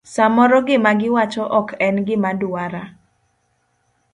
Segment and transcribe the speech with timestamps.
[0.13, 2.83] Samoro gima giwacho ok en gima dwara.